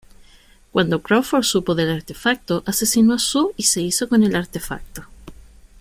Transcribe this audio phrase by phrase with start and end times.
[0.71, 5.03] Cuando Crawford supo del artefacto, asesinó a Sue y se hizo con el artefacto.